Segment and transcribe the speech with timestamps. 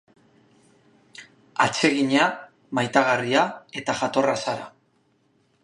[1.65, 2.25] Atsegina,
[2.79, 3.45] maitagarria
[3.83, 4.67] eta jatorra zara.